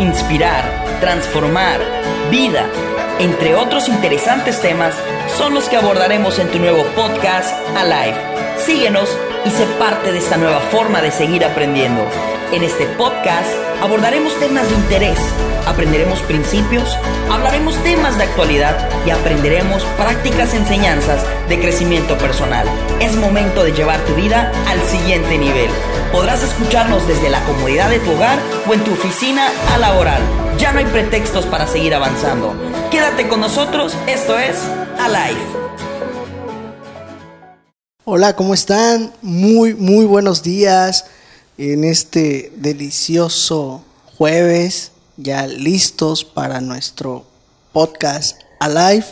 [0.00, 0.64] inspirar,
[1.00, 1.80] transformar,
[2.30, 2.66] vida,
[3.18, 4.94] entre otros interesantes temas,
[5.36, 8.16] son los que abordaremos en tu nuevo podcast Alive.
[8.56, 12.04] Síguenos y sé parte de esta nueva forma de seguir aprendiendo.
[12.54, 13.50] En este podcast
[13.82, 15.18] abordaremos temas de interés,
[15.66, 16.96] aprenderemos principios,
[17.28, 22.64] hablaremos temas de actualidad y aprenderemos prácticas enseñanzas de crecimiento personal.
[23.00, 25.68] Es momento de llevar tu vida al siguiente nivel.
[26.12, 28.38] Podrás escucharnos desde la comodidad de tu hogar
[28.68, 30.22] o en tu oficina a laboral.
[30.56, 32.54] Ya no hay pretextos para seguir avanzando.
[32.92, 34.58] Quédate con nosotros, esto es
[35.00, 35.40] Alive.
[38.04, 39.12] Hola, ¿cómo están?
[39.22, 41.06] Muy, muy buenos días
[41.58, 43.84] en este delicioso
[44.16, 47.24] jueves, ya listos para nuestro
[47.72, 49.06] podcast Alive.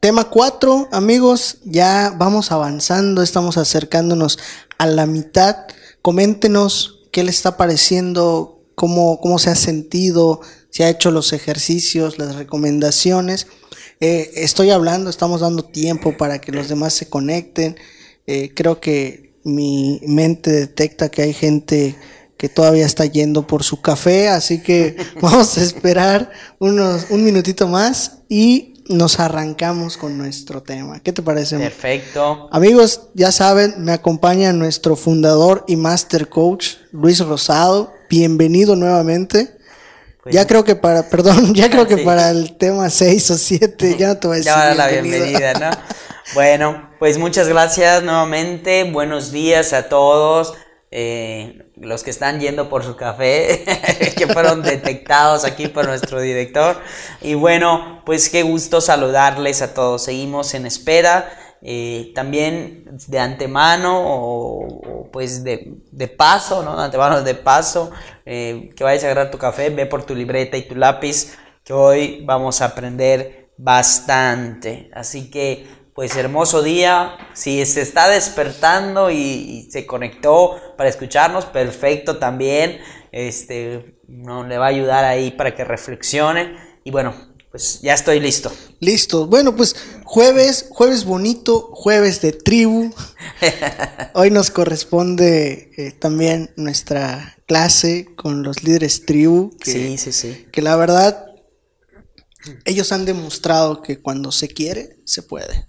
[0.00, 4.38] Tema 4, amigos, ya vamos avanzando, estamos acercándonos
[4.78, 5.56] a la mitad.
[6.02, 10.40] Coméntenos qué le está pareciendo, cómo, cómo se ha sentido,
[10.70, 13.48] si ha hecho los ejercicios, las recomendaciones.
[13.98, 17.76] Eh, estoy hablando, estamos dando tiempo para que los demás se conecten.
[18.28, 21.94] Eh, creo que mi mente detecta que hay gente
[22.36, 27.68] que todavía está yendo por su café, así que vamos a esperar unos, un minutito
[27.68, 31.00] más y nos arrancamos con nuestro tema.
[31.00, 31.58] ¿Qué te parece?
[31.58, 32.48] Perfecto.
[32.50, 37.92] Amigos, ya saben, me acompaña nuestro fundador y master coach, Luis Rosado.
[38.10, 39.56] Bienvenido nuevamente.
[40.24, 43.96] Pues ya creo que para, perdón, ya creo que para el tema 6 o 7
[43.96, 44.52] ya no te voy a decir.
[44.52, 45.70] Ya la bienvenida, ¿no?
[46.34, 48.84] Bueno, pues muchas gracias nuevamente.
[48.90, 50.54] Buenos días a todos.
[50.90, 53.64] Eh, los que están yendo por su café,
[54.16, 56.80] que fueron detectados aquí por nuestro director.
[57.20, 60.02] Y bueno, pues qué gusto saludarles a todos.
[60.02, 61.30] Seguimos en espera.
[61.62, 65.78] Eh, también de antemano o, pues de,
[66.16, 66.76] paso, ¿no?
[66.76, 67.90] De antemano de paso,
[68.24, 71.72] eh, que vayas a agarrar tu café, ve por tu libreta y tu lápiz, que
[71.72, 74.90] hoy vamos a aprender bastante.
[74.92, 77.16] Así que pues hermoso día.
[77.32, 82.78] Si se está despertando y, se conectó para escucharnos, perfecto también.
[83.10, 86.54] Este, no le va a ayudar ahí para que reflexione.
[86.84, 87.14] Y bueno,
[87.50, 88.52] pues ya estoy listo.
[88.78, 89.26] Listo.
[89.26, 89.74] Bueno, pues
[90.04, 92.94] jueves, jueves bonito, jueves de tribu.
[94.12, 99.56] Hoy nos corresponde eh, también nuestra clase con los líderes tribu.
[99.62, 100.46] sí, sí, sí.
[100.52, 101.24] Que la verdad,
[102.66, 105.66] ellos han demostrado que cuando se quiere, se puede.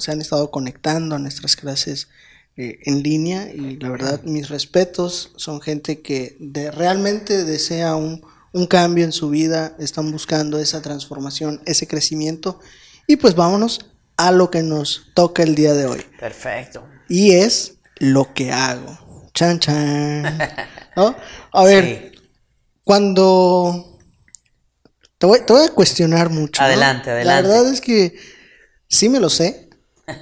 [0.00, 2.08] Se han estado conectando a nuestras clases
[2.56, 8.22] eh, en línea y la verdad mis respetos, son gente que de, realmente desea un,
[8.68, 12.60] cambio en su vida, están buscando esa transformación, ese crecimiento
[13.08, 13.80] y pues vámonos
[14.16, 16.06] a lo que nos toca el día de hoy.
[16.20, 16.86] Perfecto.
[17.08, 18.96] Y es lo que hago.
[19.34, 20.38] Chan chan.
[21.52, 22.12] A ver,
[22.84, 23.98] cuando
[25.18, 26.62] te voy, a cuestionar mucho.
[26.62, 27.48] Adelante, adelante.
[27.48, 28.16] La verdad es que
[28.88, 29.63] sí me lo sé,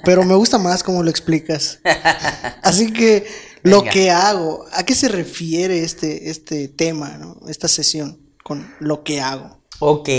[0.03, 1.79] pero me gusta más cómo lo explicas.
[2.61, 3.25] Así que
[3.63, 7.39] lo que hago, ¿a qué se refiere este, este tema, ¿no?
[7.47, 9.63] esta sesión con lo que hago?
[9.79, 10.09] Ok,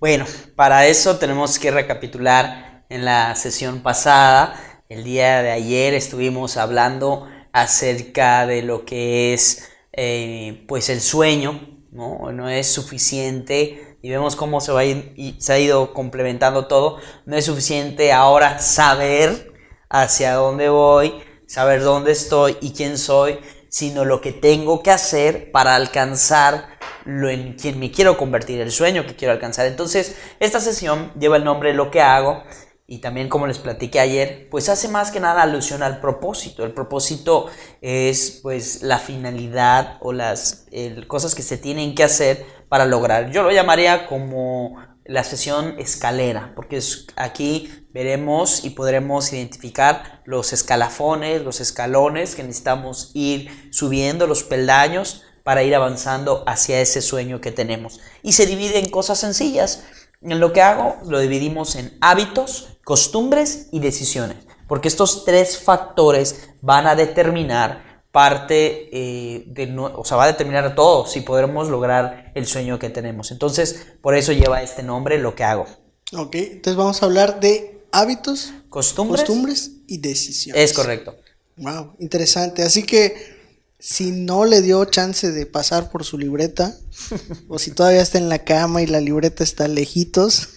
[0.00, 4.60] bueno, para eso tenemos que recapitular en la sesión pasada.
[4.88, 11.82] El día de ayer estuvimos hablando acerca de lo que es eh, pues el sueño,
[11.92, 12.30] ¿no?
[12.32, 17.36] No es suficiente y vemos cómo se, va y se ha ido complementando todo, no
[17.36, 19.52] es suficiente ahora saber
[19.88, 21.12] hacia dónde voy,
[21.48, 26.68] saber dónde estoy y quién soy, sino lo que tengo que hacer para alcanzar
[27.04, 29.66] lo en quien me quiero convertir, el sueño que quiero alcanzar.
[29.66, 32.44] Entonces, esta sesión lleva el nombre Lo que hago
[32.88, 36.64] y también como les platiqué ayer, pues hace más que nada alusión al propósito.
[36.64, 37.48] El propósito
[37.80, 40.66] es pues la finalidad o las
[41.08, 43.30] cosas que se tienen que hacer para lograr.
[43.30, 46.80] Yo lo llamaría como la sesión escalera, porque
[47.14, 55.22] aquí veremos y podremos identificar los escalafones, los escalones que necesitamos ir subiendo, los peldaños
[55.44, 58.00] para ir avanzando hacia ese sueño que tenemos.
[58.22, 59.84] Y se divide en cosas sencillas.
[60.20, 66.50] En lo que hago lo dividimos en hábitos, costumbres y decisiones, porque estos tres factores
[66.62, 67.84] van a determinar
[68.16, 72.88] parte eh, de, o sea, va a determinar todo si podremos lograr el sueño que
[72.88, 73.30] tenemos.
[73.30, 75.66] Entonces, por eso lleva este nombre, lo que hago.
[76.14, 80.64] Ok, entonces vamos a hablar de hábitos, costumbres, costumbres y decisiones.
[80.64, 81.14] Es correcto.
[81.58, 82.62] Wow, interesante.
[82.62, 83.36] Así que
[83.78, 86.74] si no le dio chance de pasar por su libreta,
[87.48, 90.48] o si todavía está en la cama y la libreta está lejitos,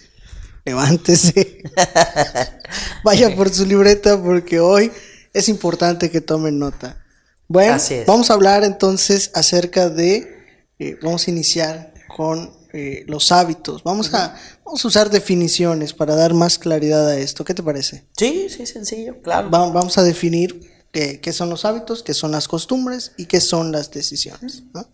[0.64, 1.62] levántese.
[3.04, 4.90] Vaya por su libreta porque hoy
[5.34, 6.99] es importante que tomen nota.
[7.52, 7.76] Bueno,
[8.06, 10.28] vamos a hablar entonces acerca de
[10.78, 13.82] eh, vamos a iniciar con eh, los hábitos.
[13.82, 17.44] Vamos a, vamos a usar definiciones para dar más claridad a esto.
[17.44, 18.06] ¿Qué te parece?
[18.16, 19.50] Sí, sí, sencillo, claro.
[19.50, 23.40] Va- vamos a definir qué, qué son los hábitos, qué son las costumbres y qué
[23.40, 24.62] son las decisiones.
[24.72, 24.86] ¿no?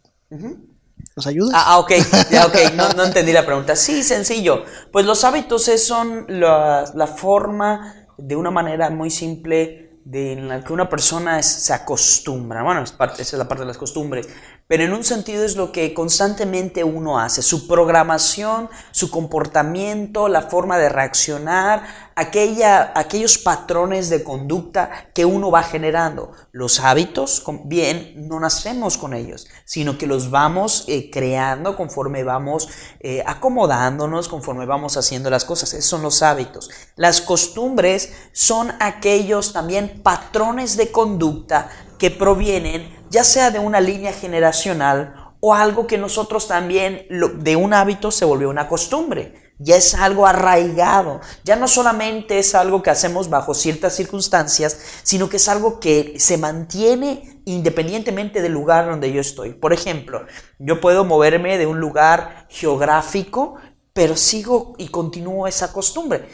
[1.14, 1.52] ¿Nos ayudas?
[1.54, 1.92] Ah, ah, ok,
[2.30, 3.76] ya, ok, no, no entendí la pregunta.
[3.76, 4.64] Sí, sencillo.
[4.92, 10.62] Pues los hábitos son la, la forma de una manera muy simple de en la
[10.62, 12.62] que una persona se acostumbra.
[12.62, 14.28] Bueno, es parte, esa es la parte de las costumbres.
[14.68, 17.40] Pero en un sentido es lo que constantemente uno hace.
[17.42, 21.84] Su programación, su comportamiento, la forma de reaccionar,
[22.16, 26.32] aquella, aquellos patrones de conducta que uno va generando.
[26.50, 32.68] Los hábitos, bien, no nacemos con ellos, sino que los vamos eh, creando conforme vamos
[32.98, 35.74] eh, acomodándonos, conforme vamos haciendo las cosas.
[35.74, 36.70] Esos son los hábitos.
[36.96, 41.68] Las costumbres son aquellos también patrones de conducta
[41.98, 47.56] que provienen ya sea de una línea generacional o algo que nosotros también lo- de
[47.56, 49.34] un hábito se volvió una costumbre.
[49.58, 51.20] Ya es algo arraigado.
[51.44, 56.14] Ya no solamente es algo que hacemos bajo ciertas circunstancias, sino que es algo que
[56.18, 59.54] se mantiene independientemente del lugar donde yo estoy.
[59.54, 60.26] Por ejemplo,
[60.58, 63.54] yo puedo moverme de un lugar geográfico,
[63.92, 66.28] pero sigo y continúo esa costumbre.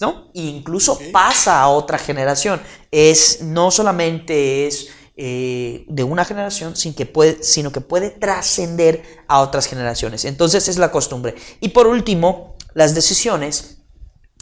[0.00, 0.30] ¿no?
[0.34, 2.60] E incluso pasa a otra generación.
[2.90, 9.02] Es, no solamente es eh, de una generación, sin que puede, sino que puede trascender
[9.28, 10.24] a otras generaciones.
[10.24, 11.34] Entonces es la costumbre.
[11.60, 13.78] Y por último, las decisiones.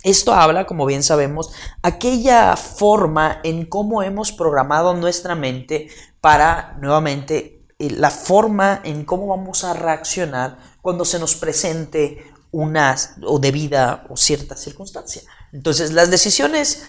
[0.03, 1.51] Esto habla, como bien sabemos,
[1.83, 5.89] aquella forma en cómo hemos programado nuestra mente
[6.21, 12.97] para, nuevamente, eh, la forma en cómo vamos a reaccionar cuando se nos presente una
[13.27, 15.23] o debida o cierta circunstancia.
[15.53, 16.89] Entonces, las decisiones,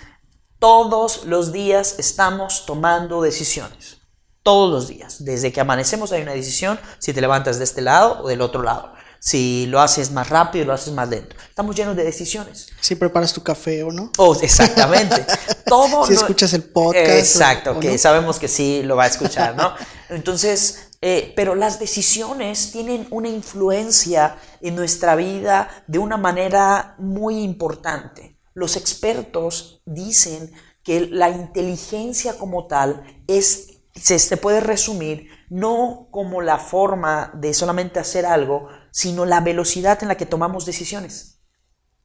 [0.62, 3.98] todos los días estamos tomando decisiones.
[4.44, 5.26] Todos los días.
[5.26, 8.62] Desde que amanecemos hay una decisión si te levantas de este lado o del otro
[8.62, 8.94] lado.
[9.20, 11.36] Si lo haces más rápido, lo haces más lento.
[11.50, 12.68] Estamos llenos de decisiones.
[12.80, 14.12] Si preparas tu café o no.
[14.20, 15.26] Oh, exactamente.
[15.66, 17.98] Todo Si no- escuchas el podcast Exacto, o- que no.
[17.98, 19.74] sabemos que sí lo va a escuchar, ¿no?
[20.10, 27.42] Entonces, eh, pero las decisiones tienen una influencia en nuestra vida de una manera muy
[27.42, 28.31] importante.
[28.62, 30.52] Los expertos dicen
[30.84, 37.56] que la inteligencia como tal es se, se puede resumir no como la forma de
[37.56, 41.40] solamente hacer algo, sino la velocidad en la que tomamos decisiones.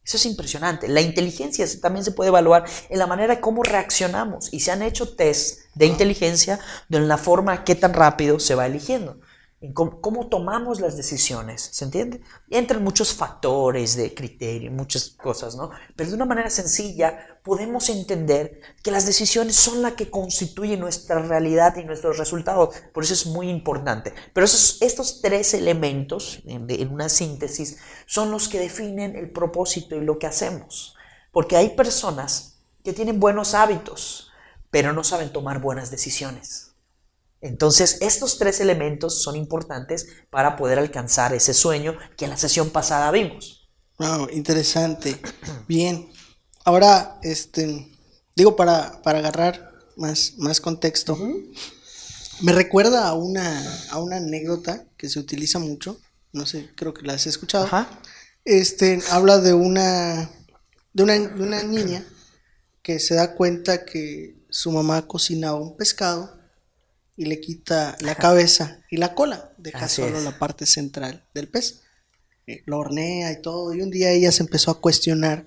[0.03, 0.89] Eso es impresionante.
[0.89, 4.51] La inteligencia también se puede evaluar en la manera como reaccionamos.
[4.51, 6.59] Y se han hecho test de inteligencia
[6.89, 9.21] de la forma que tan rápido se va eligiendo.
[9.67, 11.71] En cómo, cómo tomamos las decisiones.
[11.73, 12.21] ¿Se entiende?
[12.51, 15.71] Entran muchos factores de criterio, muchas cosas, ¿no?
[15.97, 21.21] Pero de una manera sencilla podemos entender que las decisiones son las que constituyen nuestra
[21.21, 22.77] realidad y nuestros resultados.
[22.95, 24.15] Por eso es muy importante.
[24.33, 29.97] Pero esos, estos tres elementos, en, en una síntesis, son los que definen el propósito
[29.97, 30.95] y lo que hacemos.
[31.33, 34.31] Porque hay personas que tienen buenos hábitos,
[34.71, 36.76] pero no saben tomar buenas decisiones.
[37.47, 42.71] Entonces, estos tres elementos son importantes para poder alcanzar ese sueño que en la sesión
[42.71, 43.69] pasada vimos.
[43.99, 45.21] Wow, interesante.
[45.69, 46.11] Bien.
[46.65, 47.89] Ahora, este,
[48.35, 51.17] digo para, para agarrar más, más contexto,
[52.41, 55.99] me recuerda a una, a una anécdota que se utiliza mucho.
[56.33, 57.65] No sé, creo que la has escuchado.
[57.65, 57.89] Ajá.
[58.45, 60.31] Este, habla de una,
[60.93, 62.05] de una, de una niña
[62.83, 66.37] que se da cuenta que su mamá cocinaba un pescado
[67.17, 70.25] y le quita la cabeza y la cola, deja Así solo es.
[70.25, 71.83] la parte central del pez.
[72.47, 75.47] Eh, Lo hornea y todo, y un día ella se empezó a cuestionar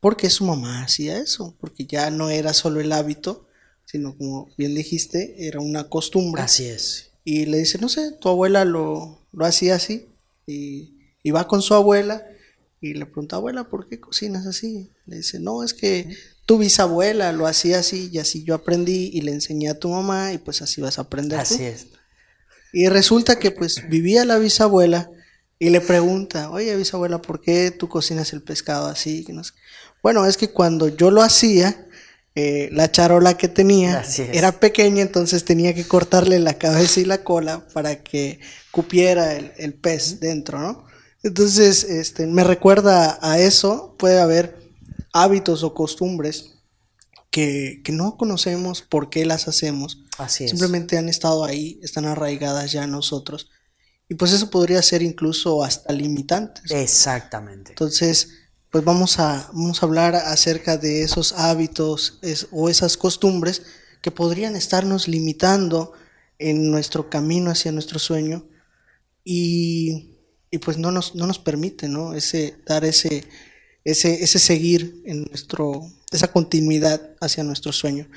[0.00, 3.46] por qué su mamá hacía eso, porque ya no era solo el hábito,
[3.84, 6.42] sino como bien dijiste, era una costumbre.
[6.42, 7.10] Así es.
[7.24, 10.08] Y le dice, no sé, tu abuela lo, lo hacía así.
[10.46, 12.24] Y, y va con su abuela
[12.80, 14.90] y le pregunta, abuela, ¿por qué cocinas así?
[15.06, 19.20] Le dice, no, es que tu bisabuela lo hacía así y así yo aprendí y
[19.20, 21.54] le enseñé a tu mamá y pues así vas a aprender tú.
[21.54, 21.88] Así es.
[22.72, 25.10] Y resulta que pues vivía la bisabuela
[25.58, 29.26] y le pregunta, oye bisabuela, ¿por qué tú cocinas el pescado así?
[30.02, 31.86] Bueno, es que cuando yo lo hacía,
[32.34, 37.24] eh, la charola que tenía era pequeña, entonces tenía que cortarle la cabeza y la
[37.24, 38.38] cola para que
[38.70, 40.86] cupiera el, el pez dentro, ¿no?
[41.22, 44.65] Entonces, este, me recuerda a eso, puede haber
[45.22, 46.52] hábitos o costumbres
[47.30, 50.50] que, que no conocemos por qué las hacemos, Así es.
[50.50, 53.50] Simplemente han estado ahí, están arraigadas ya en nosotros.
[54.08, 56.70] Y pues eso podría ser incluso hasta limitantes.
[56.70, 57.72] Exactamente.
[57.72, 58.28] Entonces,
[58.70, 63.62] pues vamos a, vamos a hablar acerca de esos hábitos es- o esas costumbres
[64.00, 65.92] que podrían estarnos limitando
[66.38, 68.46] en nuestro camino hacia nuestro sueño.
[69.24, 70.12] y,
[70.50, 72.14] y pues no nos, no nos permite, ¿no?
[72.14, 73.24] Ese, dar ese,
[73.86, 78.08] ese, ese seguir en nuestro, esa continuidad hacia nuestro sueño.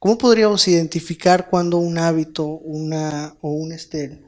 [0.00, 4.22] ¿Cómo podríamos identificar cuando un hábito, una, o un, este,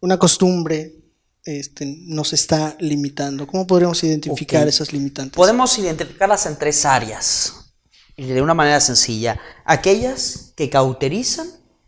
[0.00, 0.96] una costumbre
[1.44, 3.46] este, nos está limitando?
[3.46, 5.36] ¿Cómo podríamos identificar esas limitantes?
[5.36, 7.54] Podemos identificarlas en tres áreas,
[8.16, 9.40] y de una manera sencilla.
[9.64, 11.46] Aquellas que cauterizan,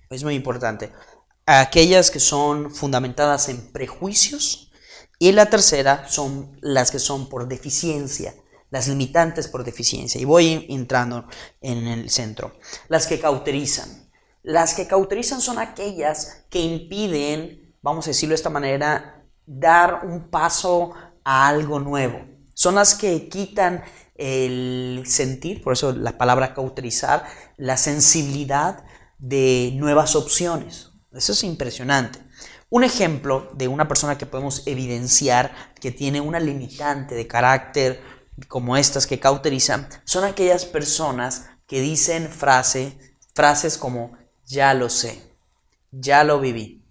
[0.08, 0.92] es muy importante.
[1.46, 4.65] Aquellas que son fundamentadas en prejuicios.
[5.18, 8.34] Y la tercera son las que son por deficiencia,
[8.70, 10.20] las limitantes por deficiencia.
[10.20, 11.26] Y voy entrando
[11.60, 12.58] en el centro.
[12.88, 14.10] Las que cauterizan.
[14.42, 20.28] Las que cauterizan son aquellas que impiden, vamos a decirlo de esta manera, dar un
[20.30, 20.92] paso
[21.24, 22.20] a algo nuevo.
[22.54, 28.84] Son las que quitan el sentir, por eso la palabra cauterizar, la sensibilidad
[29.18, 30.90] de nuevas opciones.
[31.12, 32.20] Eso es impresionante.
[32.68, 38.02] Un ejemplo de una persona que podemos evidenciar que tiene una limitante de carácter
[38.48, 42.98] como estas que cauterizan son aquellas personas que dicen frase,
[43.34, 45.22] frases como ya lo sé,
[45.90, 46.84] ya lo viví,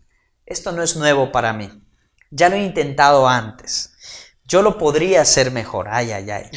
[0.46, 1.70] esto no es nuevo para mí,
[2.32, 3.95] ya lo he intentado antes,
[4.48, 6.50] yo lo podría hacer mejor, ay, ay, ay.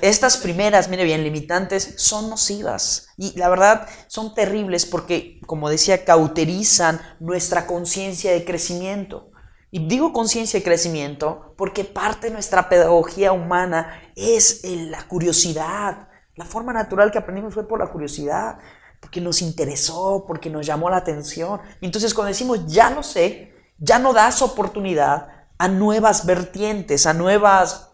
[0.00, 6.04] Estas primeras, mire bien, limitantes son nocivas y la verdad son terribles porque, como decía,
[6.04, 9.30] cauterizan nuestra conciencia de crecimiento.
[9.70, 16.08] Y digo conciencia de crecimiento porque parte de nuestra pedagogía humana es el- la curiosidad.
[16.36, 18.58] La forma natural que aprendimos fue por la curiosidad,
[19.00, 21.60] porque nos interesó, porque nos llamó la atención.
[21.80, 25.26] Entonces cuando decimos ya lo sé, ya no das oportunidad
[25.58, 27.88] a nuevas vertientes, a nuevas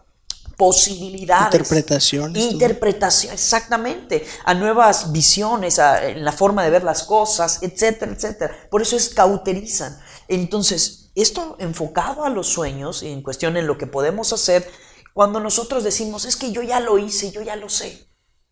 [0.57, 1.45] posibilidades.
[1.53, 2.43] Interpretaciones.
[2.43, 4.25] Interpretación, exactamente.
[4.45, 8.55] A nuevas visiones, a, en la forma de ver las cosas, etcétera, etcétera.
[8.69, 9.99] Por eso es cauterizan.
[10.27, 14.69] Entonces, esto enfocado a los sueños, en cuestión en lo que podemos hacer,
[15.13, 18.07] cuando nosotros decimos, es que yo ya lo hice, yo ya lo sé.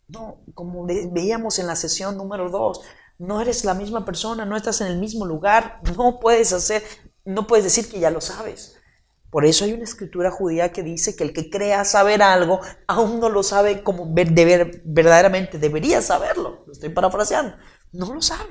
[0.08, 2.80] No, como ve- veíamos en la sesión número 2,
[3.18, 6.82] no eres la misma persona, no estás en el mismo lugar, no puedes hacer,
[7.24, 8.74] no puedes decir que ya lo sabes.
[9.30, 13.20] Por eso hay una escritura judía que dice que el que crea saber algo aún
[13.20, 16.64] no lo sabe como verdaderamente debería saberlo.
[16.66, 17.56] Lo estoy parafraseando.
[17.92, 18.50] No lo sabe.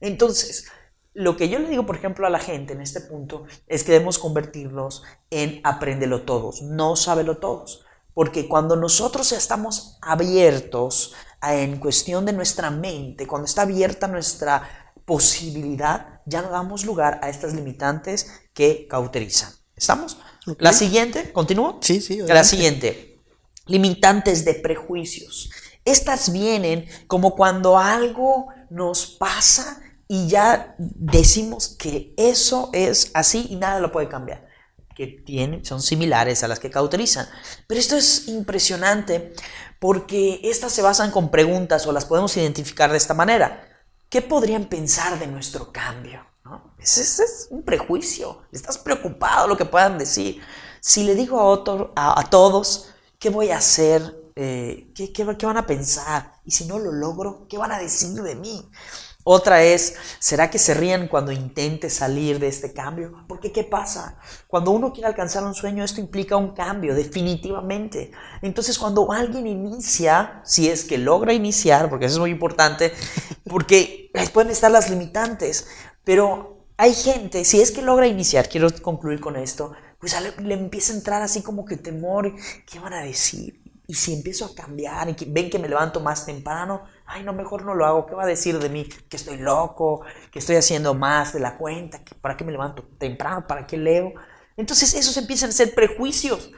[0.00, 0.66] Entonces,
[1.14, 3.92] lo que yo le digo, por ejemplo, a la gente en este punto es que
[3.92, 7.84] debemos convertirlos en apréndelo todos, no sábelo todos.
[8.12, 14.92] Porque cuando nosotros estamos abiertos a- en cuestión de nuestra mente, cuando está abierta nuestra
[15.04, 19.52] posibilidad, ya no damos lugar a estas limitantes que cauterizan.
[19.76, 20.16] ¿Estamos?
[20.58, 21.78] La siguiente, ¿continúo?
[21.82, 22.48] Sí, sí, La adelante.
[22.48, 23.18] siguiente,
[23.66, 25.50] limitantes de prejuicios.
[25.84, 33.56] Estas vienen como cuando algo nos pasa y ya decimos que eso es así y
[33.56, 34.46] nada lo puede cambiar.
[34.94, 37.28] Que tienen, son similares a las que cauterizan.
[37.66, 39.34] Pero esto es impresionante
[39.78, 43.68] porque estas se basan con preguntas o las podemos identificar de esta manera.
[44.08, 46.24] ¿Qué podrían pensar de nuestro cambio?
[46.46, 46.62] ¿No?
[46.78, 48.42] Ese, es un prejuicio.
[48.52, 50.40] Estás preocupado lo que puedan decir.
[50.80, 54.30] Si le digo a, otro, a, a todos, ¿qué voy a hacer?
[54.36, 56.34] Eh, ¿qué, qué, qué van a pensar?
[56.44, 58.70] Y si no lo logro, ¿qué van a decir de mí?
[59.24, 63.24] Otra es, ¿será que se rían cuando intente salir de este cambio?
[63.26, 64.20] Porque ¿qué pasa?
[64.46, 68.12] Cuando uno quiere alcanzar un sueño, esto implica un cambio, definitivamente.
[68.40, 72.92] Entonces, cuando alguien inicia, si es que logra iniciar, porque eso es muy importante,
[73.50, 75.66] porque pueden estar las limitantes,
[76.06, 80.92] pero hay gente, si es que logra iniciar, quiero concluir con esto, pues le empieza
[80.92, 82.32] a entrar así como que temor,
[82.64, 83.60] ¿qué van a decir?
[83.88, 87.32] Y si empiezo a cambiar y que ven que me levanto más temprano, ay, no,
[87.32, 88.06] mejor no lo hago.
[88.06, 88.84] ¿Qué va a decir de mí?
[88.84, 92.84] Que estoy loco, que estoy haciendo más de la cuenta, que para qué me levanto
[92.98, 94.12] temprano, para qué leo.
[94.56, 96.52] Entonces esos empiezan a ser prejuicios.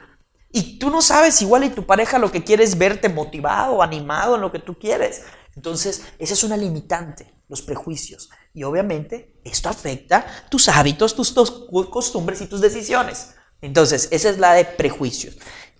[0.51, 4.35] Y tú no sabes igual y tu pareja lo que quiere es verte motivado, animado
[4.35, 5.23] en lo que tú quieres.
[5.55, 8.29] Entonces, esa es una limitante, los prejuicios.
[8.59, 11.49] Y obviamente esto afecta tus hábitos, tus, tus
[11.89, 13.35] costumbres y tus decisiones.
[13.61, 15.37] Entonces, esa es la de prejuicios.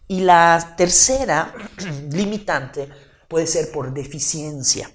[0.08, 1.54] Y la tercera
[2.10, 2.88] limitante
[3.28, 4.90] puede ser por deficiencia.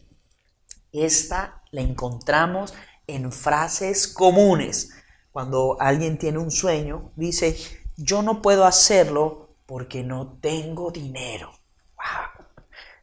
[0.93, 2.73] Esta la encontramos
[3.07, 4.89] en frases comunes.
[5.31, 7.55] Cuando alguien tiene un sueño, dice,
[7.99, 11.53] yo no puedo hacerlo porque no tengo dinero.
[11.97, 12.47] Wow.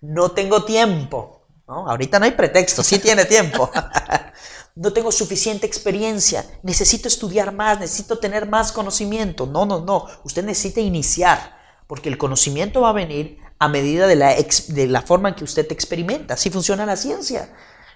[0.01, 1.45] No tengo tiempo.
[1.67, 1.87] ¿no?
[1.87, 3.69] Ahorita no hay pretexto, sí tiene tiempo.
[4.75, 9.45] no tengo suficiente experiencia, necesito estudiar más, necesito tener más conocimiento.
[9.45, 10.07] No, no, no.
[10.23, 15.01] Usted necesita iniciar, porque el conocimiento va a venir a medida de la, de la
[15.01, 16.35] forma en que usted experimenta.
[16.35, 17.53] Así funciona la ciencia.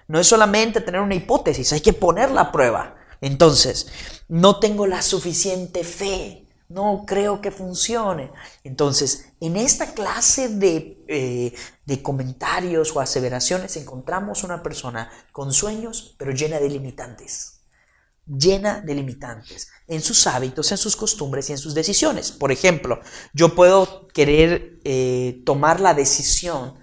[0.08, 2.96] No es solamente tener una hipótesis, hay que ponerla a prueba.
[3.22, 3.88] Entonces,
[4.28, 8.32] no tengo la suficiente fe, no creo que funcione.
[8.64, 11.54] Entonces, en esta clase de, eh,
[11.86, 17.56] de comentarios o aseveraciones encontramos una persona con sueños, pero llena de limitantes
[18.26, 22.32] llena de limitantes en sus hábitos, en sus costumbres y en sus decisiones.
[22.32, 23.00] Por ejemplo,
[23.34, 26.76] yo puedo querer eh, tomar la decisión,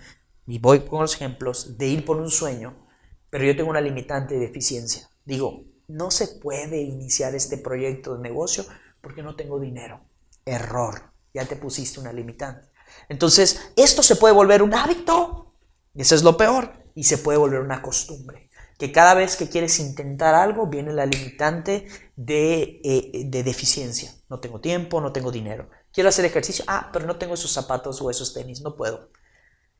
[0.46, 2.86] y voy con los ejemplos, de ir por un sueño,
[3.30, 5.08] pero yo tengo una limitante de deficiencia.
[5.24, 8.64] Digo, no se puede iniciar este proyecto de negocio
[9.02, 10.00] porque no tengo dinero.
[10.46, 12.68] Error, ya te pusiste una limitante.
[13.10, 15.54] Entonces, esto se puede volver un hábito,
[15.94, 18.48] y eso es lo peor, y se puede volver una costumbre
[18.82, 24.12] que cada vez que quieres intentar algo viene la limitante de, eh, de, deficiencia.
[24.28, 25.70] No tengo tiempo, no tengo dinero.
[25.92, 29.10] Quiero hacer ejercicio, ah, pero no tengo esos zapatos o esos tenis, no puedo.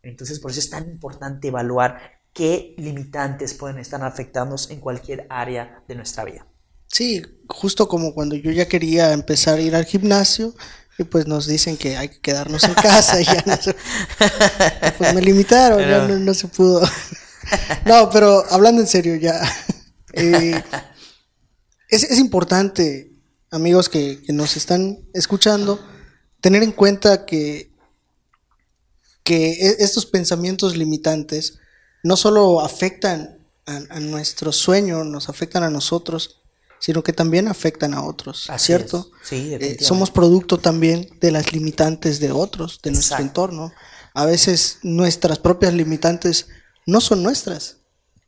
[0.02, 5.82] Entonces, por eso es tan importante evaluar qué limitantes pueden estar afectándonos en cualquier área
[5.88, 6.46] de nuestra vida.
[6.92, 10.54] Sí, justo como cuando yo ya quería empezar a ir al gimnasio,
[10.98, 13.74] y pues nos dicen que hay que quedarnos en casa y ya no se,
[14.98, 16.82] pues me limitaron, ya no, no se pudo.
[17.84, 19.42] No, pero hablando en serio ya.
[20.12, 20.62] Eh,
[21.88, 23.12] es, importante,
[23.50, 25.78] amigos que, nos están escuchando,
[26.40, 27.72] tener en cuenta que,
[29.24, 31.58] que e, estos pensamientos limitantes
[32.04, 36.41] no solo afectan a, nuestro sueño, nos afectan a nosotros,
[36.82, 39.12] sino que también afectan a otros, ¿cierto?
[39.22, 43.72] Sí, eh, somos producto también de las limitantes de otros, de nuestro entorno.
[44.14, 46.48] A veces nuestras propias limitantes
[46.84, 47.76] no son nuestras.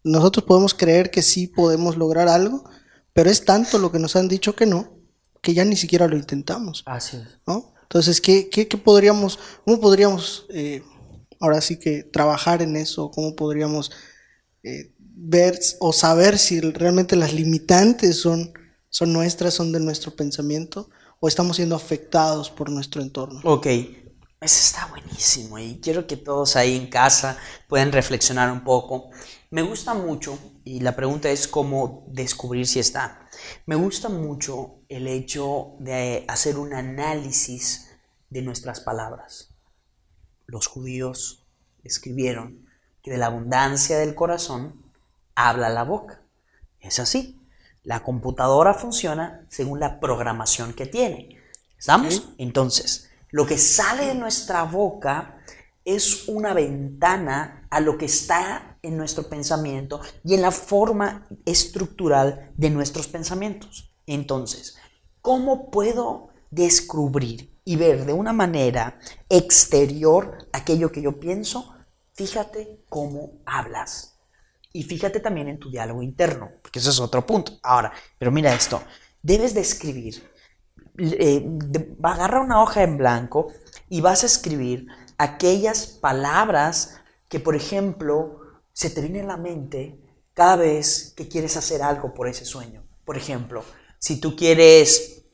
[0.04, 2.62] Nosotros podemos creer que sí podemos lograr algo,
[3.12, 5.00] pero es tanto lo que nos han dicho que no,
[5.42, 6.84] que ya ni siquiera lo intentamos.
[6.86, 7.40] Así es.
[7.48, 7.74] ¿no?
[7.82, 10.84] Entonces, ¿qué, qué, podríamos, cómo podríamos eh,
[11.40, 13.10] ahora sí que trabajar en eso?
[13.10, 13.90] ¿Cómo podríamos
[14.62, 14.93] eh,
[15.26, 18.52] ver o saber si realmente las limitantes son,
[18.88, 20.90] son nuestras, son de nuestro pensamiento
[21.20, 23.40] o estamos siendo afectados por nuestro entorno?
[23.44, 23.96] Ok, eso
[24.40, 29.10] está buenísimo y quiero que todos ahí en casa puedan reflexionar un poco.
[29.50, 33.28] Me gusta mucho, y la pregunta es cómo descubrir si está.
[33.66, 37.90] Me gusta mucho el hecho de hacer un análisis
[38.30, 39.54] de nuestras palabras.
[40.46, 41.46] Los judíos
[41.84, 42.66] escribieron
[43.02, 44.83] que de la abundancia del corazón
[45.34, 46.22] habla la boca.
[46.80, 47.40] Es así.
[47.82, 51.38] La computadora funciona según la programación que tiene.
[51.78, 52.30] ¿Estamos?
[52.38, 55.38] Entonces, lo que sale de nuestra boca
[55.84, 62.52] es una ventana a lo que está en nuestro pensamiento y en la forma estructural
[62.56, 63.92] de nuestros pensamientos.
[64.06, 64.76] Entonces,
[65.20, 71.74] ¿cómo puedo descubrir y ver de una manera exterior aquello que yo pienso?
[72.12, 74.13] Fíjate cómo hablas.
[74.74, 77.52] Y fíjate también en tu diálogo interno, porque eso es otro punto.
[77.62, 78.82] Ahora, pero mira esto,
[79.22, 80.34] debes describir
[80.96, 81.44] eh,
[82.02, 83.52] agarra una hoja en blanco
[83.88, 84.86] y vas a escribir
[85.18, 88.40] aquellas palabras que, por ejemplo,
[88.72, 89.98] se te vienen a la mente
[90.34, 92.84] cada vez que quieres hacer algo por ese sueño.
[93.04, 93.64] Por ejemplo,
[93.98, 95.24] si tú quieres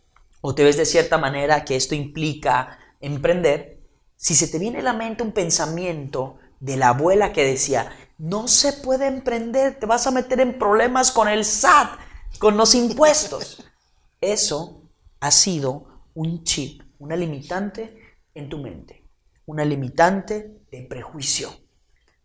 [0.40, 3.80] o te ves de cierta manera que esto implica emprender,
[4.16, 8.48] si se te viene a la mente un pensamiento de la abuela que decía, no
[8.48, 11.98] se puede emprender, te vas a meter en problemas con el SAT,
[12.38, 13.64] con los impuestos.
[14.20, 14.82] Eso
[15.20, 17.98] ha sido un chip, una limitante
[18.34, 19.08] en tu mente,
[19.46, 21.50] una limitante de prejuicio.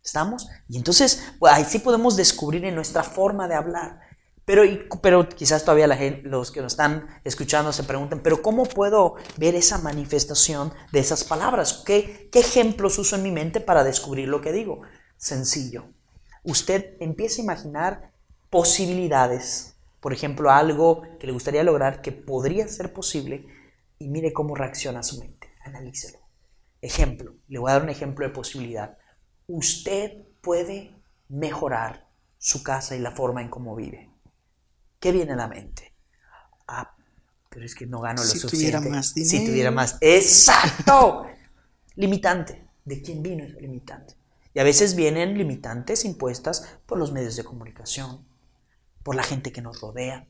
[0.04, 0.46] ¿Estamos?
[0.68, 4.00] Y entonces, pues, ahí sí podemos descubrir en nuestra forma de hablar.
[4.44, 4.62] Pero,
[5.02, 9.14] pero quizás todavía la gente, los que nos están escuchando se preguntan, pero ¿cómo puedo
[9.38, 11.82] ver esa manifestación de esas palabras?
[11.86, 14.82] ¿Qué, ¿Qué ejemplos uso en mi mente para descubrir lo que digo?
[15.26, 15.88] Sencillo.
[16.44, 18.12] Usted empieza a imaginar
[18.50, 23.44] posibilidades por ejemplo, algo que le gustaría lograr que podría ser posible
[23.98, 25.48] y mire cómo reacciona su mente.
[25.64, 26.20] Analícelo.
[26.80, 28.96] Ejemplo, le voy a dar un ejemplo de posibilidad.
[29.48, 30.12] Usted
[30.42, 30.94] puede
[31.28, 32.06] mejorar
[32.38, 34.08] su casa y la forma en cómo vive.
[35.00, 35.92] ¿Qué viene a la mente?
[36.68, 36.94] Ah,
[37.50, 38.78] pero es que no gano lo si suficiente.
[38.78, 39.38] Tuviera más dinero.
[39.38, 39.98] Si tuviera más.
[40.00, 41.26] ¡Exacto!
[41.96, 42.64] limitante.
[42.84, 44.14] ¿De quién vino ese limitante?
[44.56, 48.26] Y a veces vienen limitantes impuestas por los medios de comunicación,
[49.02, 50.28] por la gente que nos rodea,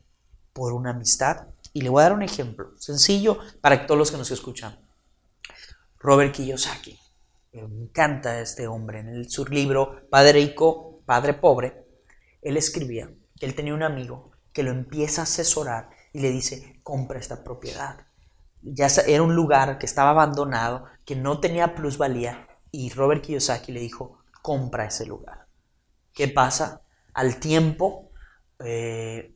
[0.53, 1.47] por una amistad.
[1.73, 4.81] Y le voy a dar un ejemplo sencillo para todos los que nos escuchan.
[6.01, 6.99] Robert Kiyosaki.
[7.53, 8.99] Me encanta este hombre.
[8.99, 11.87] En su libro Padre Rico, Padre Pobre,
[12.43, 13.09] él escribía
[13.39, 17.45] que él tenía un amigo que lo empieza a asesorar y le dice, compra esta
[17.45, 18.09] propiedad.
[18.61, 23.81] Ya era un lugar que estaba abandonado, que no tenía plusvalía, y Robert Kiyosaki le
[23.81, 24.16] dijo,
[24.47, 25.49] compra ese lugar.
[26.13, 26.83] ¿Qué pasa?
[27.15, 28.13] Al tiempo
[28.61, 29.35] eh,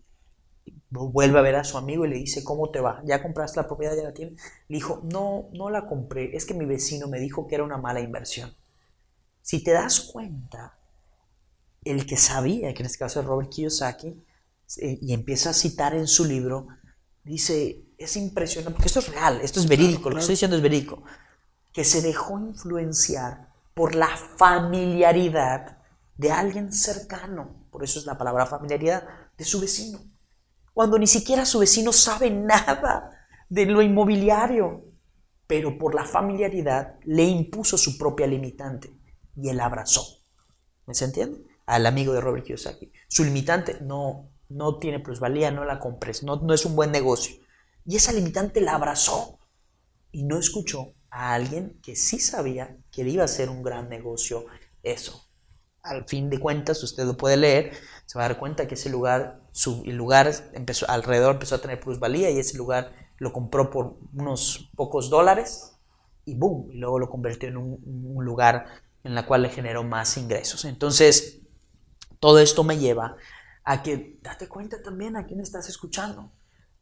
[0.89, 3.03] vuelve a ver a su amigo y le dice, ¿cómo te va?
[3.05, 3.97] ¿Ya compraste la propiedad?
[3.97, 4.41] ¿Ya la tienes?
[4.69, 7.77] Le dijo, no, no la compré, es que mi vecino me dijo que era una
[7.77, 8.55] mala inversión.
[9.43, 10.79] Si te das cuenta,
[11.83, 14.25] el que sabía, que en este caso es Robert Kiyosaki,
[14.77, 16.69] eh, y empieza a citar en su libro,
[17.25, 20.63] dice, es impresionante, porque esto es real, esto es verídico, lo que estoy diciendo es
[20.63, 21.03] verídico,
[21.73, 25.79] que se dejó influenciar por la familiaridad
[26.17, 30.01] de alguien cercano, por eso es la palabra familiaridad, de su vecino
[30.73, 33.11] cuando ni siquiera su vecino sabe nada
[33.49, 34.85] de lo inmobiliario,
[35.47, 38.91] pero por la familiaridad le impuso su propia limitante
[39.37, 40.25] y él abrazó.
[40.87, 41.45] ¿Me se entiende?
[41.67, 42.93] Al amigo de Robert Kiyosaki.
[43.09, 47.37] Su limitante no, no tiene plusvalía, no la compres, no, no es un buen negocio.
[47.85, 49.39] Y esa limitante la abrazó
[50.13, 54.47] y no escuchó a alguien que sí sabía que iba a ser un gran negocio
[54.83, 55.31] eso
[55.83, 57.73] al fin de cuentas, usted lo puede leer,
[58.07, 61.81] se va a dar cuenta que ese lugar, su lugar empezó, alrededor empezó a tener
[61.81, 65.77] plusvalía y ese lugar lo compró por unos pocos dólares
[66.25, 68.67] y boom, y luego lo convirtió en un, lugar
[69.05, 70.65] en la cual le generó más ingresos.
[70.65, 71.41] Entonces,
[72.19, 73.17] todo esto me lleva
[73.65, 76.31] a que date cuenta también a quién estás escuchando.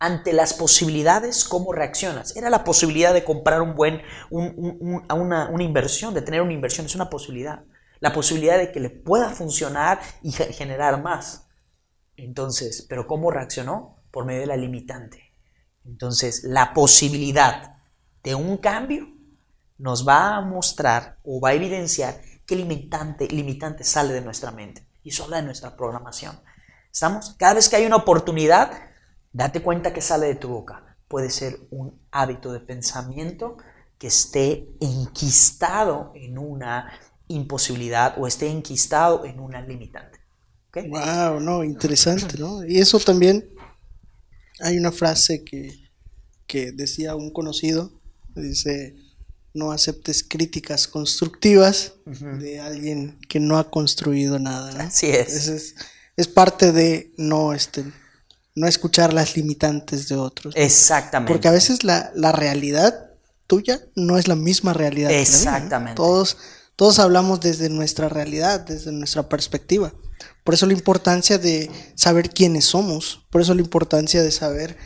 [0.00, 2.36] Ante las posibilidades, ¿cómo reaccionas?
[2.36, 6.94] Era la posibilidad de comprar un buen, una, una inversión, de tener una inversión, es
[6.94, 7.64] una posibilidad
[8.00, 11.48] la posibilidad de que le pueda funcionar y generar más.
[12.16, 14.02] Entonces, ¿pero cómo reaccionó?
[14.10, 15.34] Por medio de la limitante.
[15.84, 17.76] Entonces, la posibilidad
[18.22, 19.08] de un cambio
[19.78, 24.88] nos va a mostrar o va a evidenciar que limitante, limitante sale de nuestra mente
[25.02, 26.40] y sale de nuestra programación.
[26.90, 27.36] ¿Estamos?
[27.38, 28.72] Cada vez que hay una oportunidad,
[29.32, 30.96] date cuenta que sale de tu boca.
[31.08, 33.56] Puede ser un hábito de pensamiento
[33.98, 36.92] que esté enquistado en una
[37.28, 40.18] imposibilidad o esté enquistado en una limitante.
[40.74, 42.64] Wow, no, interesante, ¿no?
[42.64, 43.48] Y eso también
[44.60, 45.72] hay una frase que,
[46.46, 47.92] que decía un conocido,
[48.34, 48.94] dice,
[49.54, 54.72] no aceptes críticas constructivas de alguien que no ha construido nada.
[54.72, 54.80] ¿no?
[54.80, 55.48] Así es.
[55.48, 55.74] Es,
[56.16, 56.28] es.
[56.28, 57.84] parte de no, este,
[58.58, 60.54] no escuchar las limitantes de otros.
[60.56, 61.32] Exactamente.
[61.32, 63.10] Porque a veces la, la realidad
[63.46, 65.10] tuya no es la misma realidad.
[65.10, 65.96] Exactamente.
[65.96, 66.36] Todos
[66.78, 69.92] todos hablamos desde nuestra realidad, desde nuestra perspectiva.
[70.44, 74.76] Por eso la importancia de saber quiénes somos, por eso la importancia de saber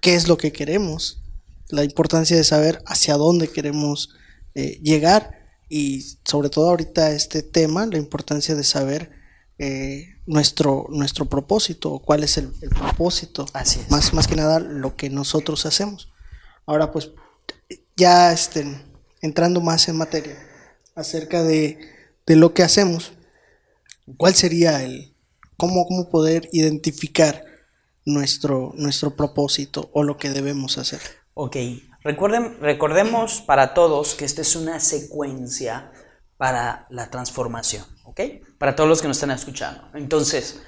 [0.00, 1.22] qué es lo que queremos,
[1.68, 4.08] la importancia de saber hacia dónde queremos
[4.56, 9.12] eh, llegar y sobre todo ahorita este tema, la importancia de saber
[9.58, 13.46] eh, nuestro, nuestro propósito, cuál es el, propósito,
[13.88, 16.12] Más, más que nada lo que nosotros hacemos.
[16.66, 17.12] Ahora pues
[17.96, 18.82] ya estén
[19.20, 20.36] entrando más en materia
[20.94, 21.78] acerca de,
[22.26, 23.12] lo que hacemos,
[24.16, 25.14] ¿cuál sería el,
[25.56, 27.44] cómo, cómo poder identificar
[28.04, 31.00] nuestro, nuestro propósito o lo que debemos hacer?
[31.34, 31.56] Ok,
[32.06, 35.90] Recuerden, recordemos para todos que esta es una secuencia
[36.36, 37.84] para la transformación,
[38.16, 38.56] ¿ok?
[38.58, 39.82] Para todos los que nos están escuchando.
[39.94, 40.62] Entonces,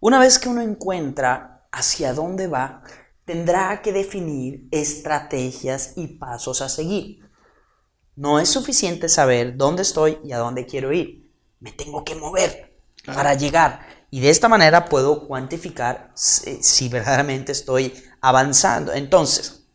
[0.00, 2.82] una vez que uno encuentra hacia dónde va,
[3.24, 7.20] tendrá que definir estrategias y pasos a seguir.
[8.16, 11.30] No es suficiente saber dónde estoy y a dónde quiero ir.
[11.60, 13.86] Me tengo que mover para llegar.
[14.10, 18.92] Y de esta manera puedo cuantificar si, verdaderamente estoy avanzando.
[18.92, 19.66] Entonces,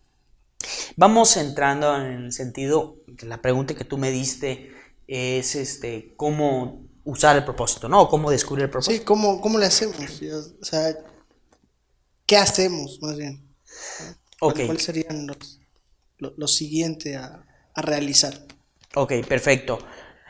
[0.96, 4.72] vamos entrando en el sentido, que la pregunta que tú me diste
[5.08, 8.08] es este, cómo usar el propósito, ¿no?
[8.08, 8.98] ¿Cómo descubrir el propósito?
[8.98, 9.98] Sí, ¿cómo, cómo le hacemos?
[10.62, 10.95] O sea,
[12.26, 13.48] ¿qué hacemos más bien?
[14.39, 14.65] Okay.
[14.67, 15.60] ¿Cuál serían los,
[16.19, 17.45] lo siguiente a,
[17.76, 18.34] realizar.
[18.95, 19.80] Ok, perfecto.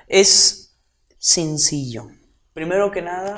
[0.08, 0.76] Es
[1.18, 2.10] sencillo.
[2.54, 3.38] Primero que nada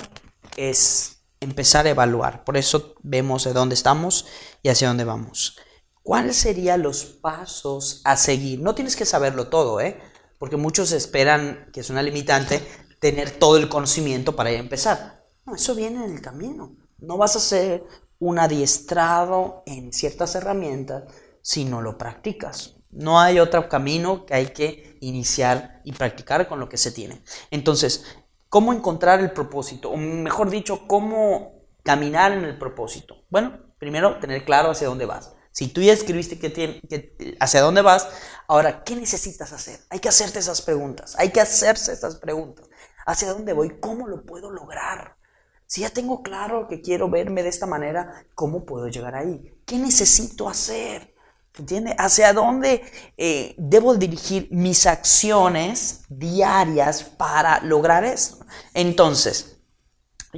[0.58, 2.44] es empezar a evaluar.
[2.44, 4.28] Por eso vemos de dónde estamos
[4.64, 5.58] y hacia dónde vamos.
[6.04, 8.60] ¿Cuáles serían los pasos a seguir?
[8.60, 9.98] No tienes que saberlo todo, ¿eh?
[10.38, 12.62] Porque muchos esperan, que es una limitante,
[13.02, 15.26] tener todo el conocimiento para empezar.
[15.54, 16.78] Eso viene en el camino.
[17.00, 17.84] No vas a ser
[18.20, 21.04] un adiestrado en ciertas herramientas
[21.42, 22.76] si no lo practicas.
[22.92, 27.24] No hay otro camino que hay que iniciar y practicar con lo que se tiene.
[27.50, 28.06] Entonces,
[28.50, 29.90] ¿cómo encontrar el propósito?
[29.90, 33.26] O mejor dicho, ¿cómo caminar en el propósito?
[33.32, 35.34] Bueno, primero tener claro hacia dónde vas.
[35.52, 38.08] Si tú ya escribiste que, hacia dónde vas,
[38.48, 39.80] ahora, ¿qué necesitas hacer?
[39.90, 41.16] Hay que hacerte esas preguntas.
[41.18, 42.68] Hay que hacerse esas preguntas.
[43.06, 43.80] ¿Hacia dónde voy?
[43.80, 45.18] ¿Cómo lo puedo lograr?
[45.66, 49.54] Si ya tengo claro que quiero verme de esta manera, ¿cómo puedo llegar ahí?
[49.66, 51.14] ¿Qué necesito hacer?
[51.58, 51.96] ¿Entiende?
[51.98, 52.82] ¿Hacia dónde
[53.18, 58.46] eh, debo dirigir mis acciones diarias para lograr esto?
[58.74, 59.58] Entonces,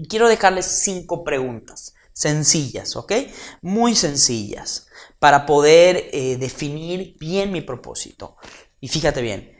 [0.10, 1.94] quiero dejarles cinco preguntas.
[2.16, 3.12] sencillas, ¿ok?
[3.64, 4.88] Muy sencillas
[5.20, 8.38] para poder eh, definir bien mi propósito.
[8.80, 9.53] Y fíjate bien,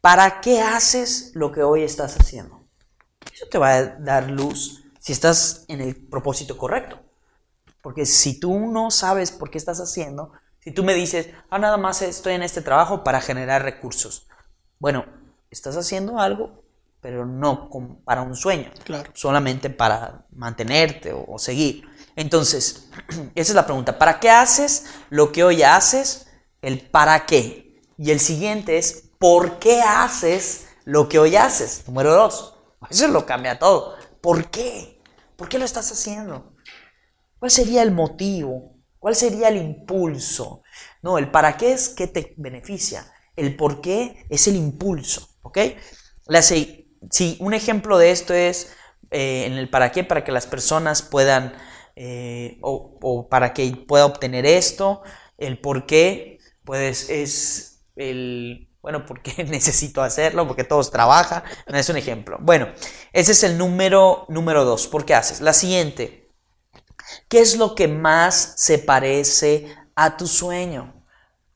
[0.00, 2.66] ¿para qué haces lo que hoy estás haciendo?
[3.32, 7.00] Eso te va a dar luz si estás en el propósito correcto.
[7.82, 11.76] Porque si tú no sabes por qué estás haciendo, si tú me dices, ah, nada
[11.76, 14.26] más estoy en este trabajo para generar recursos.
[14.78, 15.06] Bueno,
[15.50, 16.64] estás haciendo algo,
[17.00, 17.70] pero no
[18.04, 18.70] para un sueño.
[18.84, 19.10] Claro.
[19.14, 21.84] Solamente para mantenerte o, seguir.
[22.16, 22.90] Entonces,
[23.34, 23.98] esa es la pregunta.
[23.98, 26.26] ¿Para qué haces lo que hoy haces?
[26.60, 27.80] El para qué.
[27.96, 31.84] Y el siguiente es, ¿por qué haces lo que hoy haces?
[31.86, 32.54] Número dos.
[32.90, 33.96] Eso lo cambia todo.
[34.20, 35.00] ¿Por qué?
[35.36, 36.54] ¿Por qué lo estás haciendo?
[37.38, 38.76] ¿Cuál sería el motivo?
[38.98, 40.62] ¿Cuál sería el impulso?
[41.02, 43.12] No, el para qué es que te beneficia.
[43.36, 45.28] El por qué es el impulso.
[45.42, 45.58] ¿Ok?
[46.26, 46.88] La, si,
[47.38, 48.74] un ejemplo de esto es
[49.10, 51.54] eh, en el para qué, para que las personas puedan,
[51.96, 55.02] eh, o, para que pueda obtener esto,
[55.38, 61.96] el por qué, pues es el, bueno, porque necesito hacerlo, porque todos trabajan, es un
[61.96, 62.38] ejemplo.
[62.40, 62.68] Bueno,
[63.12, 64.86] ese es el número, número dos.
[64.86, 65.40] ¿Por qué haces?
[65.40, 66.28] La siguiente,
[67.28, 71.04] ¿Qué es lo que más se parece a tu sueño?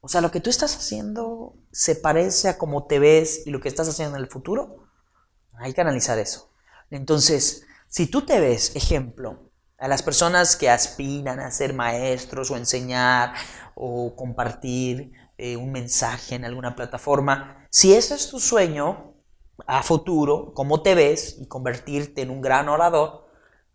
[0.00, 3.60] O sea, lo que tú estás haciendo se parece a cómo te ves y lo
[3.60, 4.88] que estás haciendo en el futuro.
[5.54, 6.52] Hay que analizar eso.
[6.90, 12.56] Entonces, si tú te ves, ejemplo, a las personas que aspiran a ser maestros o
[12.56, 13.34] enseñar
[13.74, 19.14] o compartir eh, un mensaje en alguna plataforma, si ese es tu sueño
[19.66, 23.26] a futuro, cómo te ves y convertirte en un gran orador,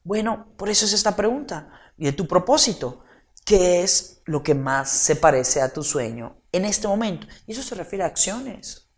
[0.04, 1.70] bueno, por eso es esta pregunta.
[1.98, 3.04] Y de tu propósito.
[3.46, 7.28] ¿Qué es lo que más se parece a tu sueño en este momento?
[7.46, 8.90] Y eso se refiere a acciones.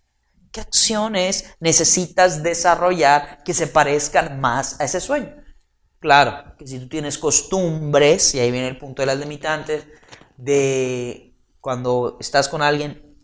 [0.52, 5.36] ¿Qué acciones necesitas desarrollar que se parezcan más a ese sueño?
[6.00, 9.86] Claro, que si tú tienes costumbres, y ahí viene el punto de las limitantes,
[10.38, 11.29] de
[11.62, 13.15] cuando estás con alguien,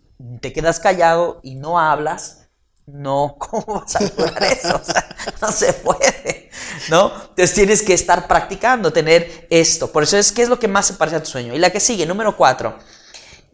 [0.41, 2.49] te quedas callado y no hablas,
[2.85, 4.75] no, ¿cómo vas a lograr eso?
[4.75, 5.07] O sea,
[5.41, 6.49] no se puede,
[6.89, 7.11] ¿no?
[7.13, 9.91] Entonces tienes que estar practicando, tener esto.
[9.91, 11.53] Por eso es, ¿qué es lo que más se parece a tu sueño?
[11.53, 12.77] Y la que sigue, número cuatro.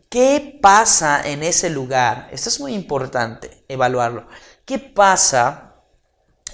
[0.09, 2.27] ¿Qué pasa en ese lugar?
[2.33, 4.27] Esto es muy importante, evaluarlo.
[4.65, 5.75] ¿Qué pasa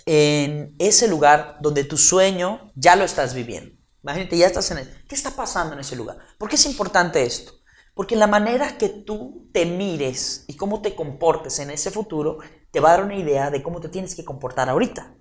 [0.06, 3.76] en ese lugar donde tu sueño ya lo estás viviendo?
[4.04, 5.04] Imagínate, ya estás en él.
[5.10, 6.20] ¿Qué está pasando en ese lugar?
[6.38, 7.57] ¿Por qué es importante esto?
[7.98, 12.38] Porque la manera que tú te mires y cómo te comportes en ese futuro
[12.70, 15.16] te va a dar una idea de cómo te tienes que comportar ahorita.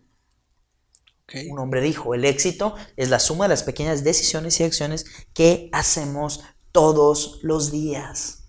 [1.48, 5.70] Un hombre dijo, el éxito es la suma de las pequeñas decisiones y acciones que
[5.72, 8.44] hacemos todos los días.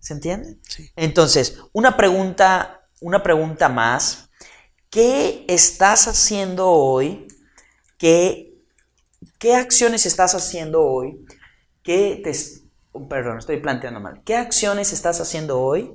[0.00, 0.56] ¿Se entiende?
[0.66, 0.90] Sí.
[0.96, 4.30] Entonces, una pregunta, una pregunta más.
[4.88, 7.28] ¿Qué estás haciendo hoy?
[7.98, 8.62] ¿Qué,
[9.38, 11.22] qué acciones estás haciendo hoy?
[11.82, 12.32] ¿Qué te,
[13.08, 14.22] perdón, estoy planteando mal.
[14.24, 15.94] ¿Qué acciones estás haciendo hoy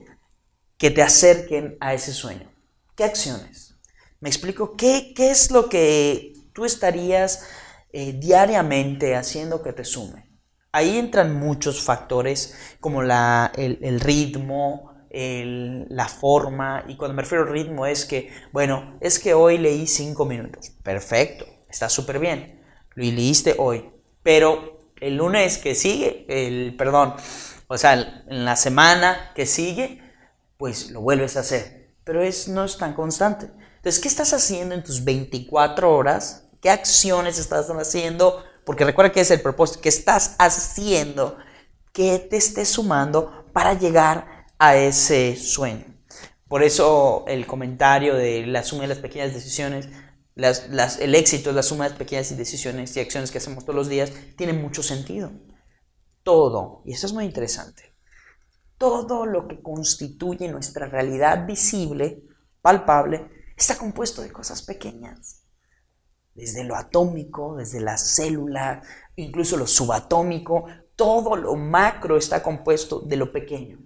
[0.78, 2.52] que te acerquen a ese sueño?
[2.96, 3.76] ¿Qué acciones?
[4.20, 7.48] Me explico, ¿qué, qué es lo que tú estarías
[7.92, 10.30] eh, diariamente haciendo que te sume?
[10.72, 17.52] Ahí entran muchos factores como la, el, ritmo, la forma, y cuando me refiero al
[17.52, 20.72] ritmo es que, bueno, es que hoy leí cinco minutos.
[20.82, 22.64] Perfecto, está súper bien.
[22.96, 23.92] Lo leíste hoy,
[24.24, 27.16] pero el lunes que sigue, el perdón,
[27.68, 30.02] o sea, en la semana que sigue,
[30.58, 31.92] pues lo vuelves a hacer.
[32.04, 33.50] Pero es, no es tan constante.
[33.78, 36.48] Entonces, ¿qué estás haciendo en tus 24 horas?
[36.62, 38.44] ¿Qué acciones estás haciendo?
[38.66, 41.38] Porque recuerda que es el propósito, que estás haciendo
[41.92, 45.86] que te esté sumando para llegar a ese sueño.
[46.48, 49.90] Por eso el comentario de la suma de las pequeñas decisiones
[50.36, 54.54] el éxito la suma de pequeñas decisiones y acciones que hacemos todos los días, tiene
[54.54, 55.32] mucho sentido.
[56.24, 57.93] Todo, y eso es muy interesante,
[58.78, 62.24] todo lo que constituye nuestra realidad visible,
[62.62, 65.43] palpable, está compuesto de cosas pequeñas.
[66.34, 68.82] Desde lo atómico, desde la célula,
[69.15, 70.65] incluso lo subatómico,
[70.96, 73.80] todo lo macro está compuesto de lo pequeño.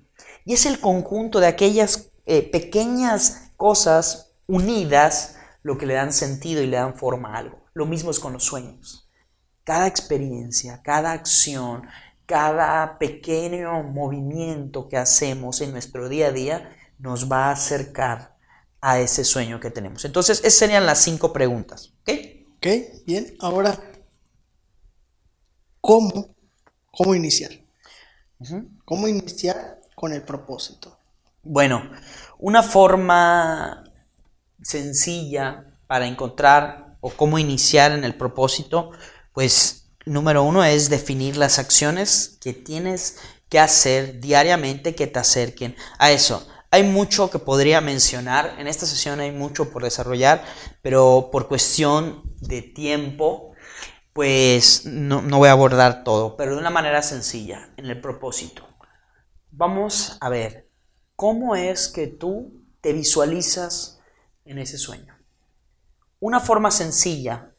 [0.45, 5.37] Y es el conjunto de aquellas eh, pequeñas cosas unidas
[5.67, 7.65] lo que le dan sentido y le dan forma a algo.
[7.73, 9.10] Lo mismo es con los sueños.
[9.65, 11.84] Cada experiencia, cada acción,
[12.25, 18.38] cada pequeño movimiento que hacemos en nuestro día a día nos va a acercar
[18.80, 20.06] a ese sueño que tenemos.
[20.06, 21.93] Entonces, esas serían las cinco preguntas.
[22.03, 22.12] ¿Ok?
[22.56, 22.67] Ok,
[23.06, 23.36] bien.
[23.41, 23.77] Ahora,
[25.82, 26.34] ¿cómo,
[26.91, 27.51] cómo iniciar?
[28.86, 30.97] ¿Cómo iniciar con el propósito?
[31.43, 31.91] Bueno,
[32.39, 33.84] una forma
[34.67, 38.91] sencilla para encontrar o cómo iniciar en el propósito,
[39.32, 45.77] pues número uno es definir las acciones que tienes que hacer diariamente que te acerquen
[45.99, 46.45] a eso.
[46.69, 50.43] Hay mucho que podría mencionar, en esta sesión hay mucho por desarrollar,
[50.82, 53.53] pero por cuestión de tiempo,
[54.12, 58.67] pues no, no voy a abordar todo, pero de una manera sencilla, en el propósito.
[59.49, 60.69] Vamos a ver,
[61.15, 63.96] ¿cómo es que tú te visualizas
[64.47, 65.15] en ese sueño?
[66.19, 67.53] Una forma sencilla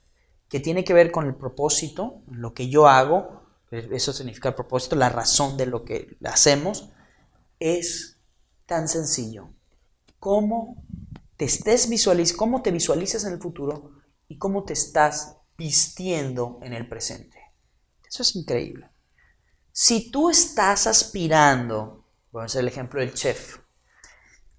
[0.49, 4.97] que tiene que ver con el propósito, lo que yo hago, eso significa el propósito,
[4.97, 6.91] la razón de lo que hacemos,
[7.61, 8.19] es
[8.67, 9.51] tan sencillo.
[10.19, 10.83] Cómo
[11.39, 13.93] te estés visualiz cómo te visualizas en el futuro
[14.27, 17.39] y cómo te estás vistiendo en el presente.
[18.07, 18.91] Eso es increíble.
[19.71, 23.59] Si tú estás aspirando, vamos a hacer el ejemplo del chef,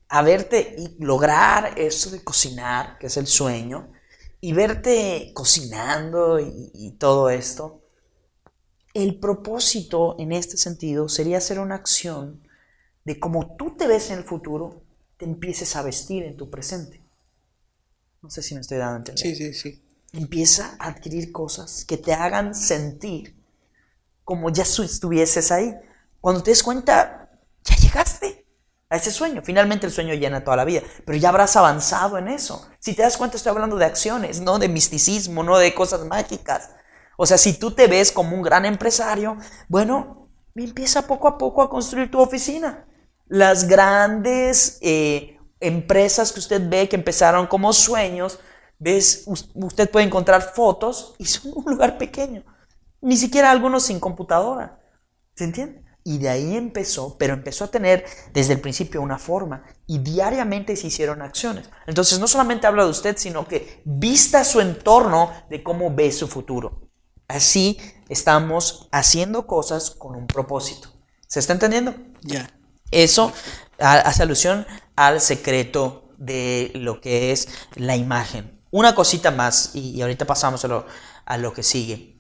[0.10, 3.92] a verte y lograr eso de cocinar, que es el sueño,
[4.42, 7.84] y verte cocinando y, todo esto,
[8.94, 12.42] el propósito en este sentido sería hacer una acción
[13.06, 14.82] de cómo tú te ves en el futuro,
[15.18, 17.02] te empieces a vestir en tu presente.
[18.22, 19.22] No sé si me estoy dando a entender.
[19.22, 19.82] Sí, sí, sí.
[20.14, 23.36] Empieza a adquirir cosas que te hagan sentir
[24.24, 25.76] como ya estuvieses ahí.
[26.20, 27.30] Cuando te des cuenta,
[27.64, 28.39] ya llegaste
[28.90, 29.42] a ese sueño.
[29.44, 32.68] Finalmente el sueño llena toda la vida, pero ya habrás avanzado en eso.
[32.80, 36.72] Si te das cuenta, estoy hablando de acciones, no de misticismo, no de cosas mágicas.
[37.18, 41.62] O sea, si tú te ves como un gran empresario, bueno, empieza poco a poco
[41.62, 42.86] a construir tu oficina.
[43.28, 48.40] Las grandes eh, empresas que usted ve que empezaron como sueños,
[48.80, 52.44] ves, usted puede encontrar fotos y son un lugar pequeño.
[53.02, 54.80] Ni siquiera algunos sin computadora.
[55.36, 55.84] ¿Se entiende?
[56.10, 60.76] Y de ahí empezó, pero empezó a tener desde el principio una forma y diariamente
[60.76, 61.70] se hicieron acciones.
[61.86, 66.28] Entonces no solamente habla de usted, sino que vista su entorno de cómo ve su
[66.28, 66.90] futuro.
[67.28, 67.78] Así
[68.10, 70.90] estamos haciendo cosas con un propósito.
[71.28, 71.94] ¿Se está entendiendo?
[72.24, 72.50] Ya.
[72.90, 73.32] Eso
[73.78, 78.60] hace alusión al secreto de lo que es la imagen.
[78.72, 80.88] Una cosita más, y, ahorita pasamos a lo,
[81.26, 82.19] a lo que sigue.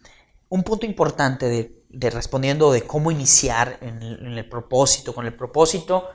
[0.49, 6.09] Un punto importante de respondiendo de cómo iniciar en el, propósito, con el propósito,